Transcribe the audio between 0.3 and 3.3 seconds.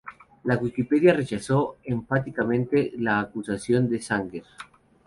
La Wikipedia rechazó enfáticamente la